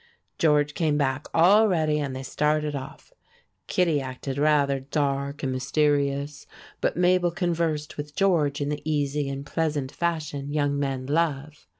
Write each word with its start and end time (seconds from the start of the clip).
George 0.39 0.73
came 0.73 0.97
back 0.97 1.27
all 1.31 1.67
ready, 1.67 1.99
and 1.99 2.15
they 2.15 2.23
started 2.23 2.75
off. 2.75 3.13
Kittie 3.67 4.01
acted 4.01 4.39
rather 4.39 4.79
dark 4.79 5.43
and 5.43 5.51
mysterious, 5.51 6.47
but 6.81 6.97
Mabel 6.97 7.29
conversed 7.29 7.97
with 7.97 8.15
George 8.15 8.61
in 8.61 8.69
the 8.69 8.81
easy 8.83 9.29
and 9.29 9.45
pleasant 9.45 9.91
fashion 9.91 10.51
young 10.51 10.79
men 10.79 11.05
love. 11.05 11.67